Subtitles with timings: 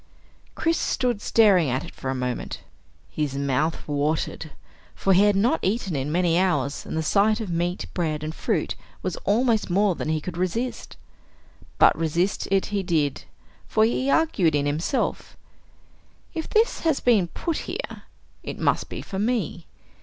[0.55, 2.61] Chris stood staring at it for a moment.
[3.11, 4.49] His mouth watered,
[4.95, 8.33] for he had not eaten in many hours and the sight of meat, bread, and
[8.33, 10.97] fruit was almost more than he could resist.
[11.77, 13.25] But resist it he did,
[13.67, 15.37] for he argued in himself:
[16.33, 18.05] If this has been put here,
[18.41, 19.67] it must be for me.